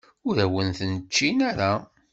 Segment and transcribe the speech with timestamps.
[0.27, 1.71] Ur awen-ten-ččin ara.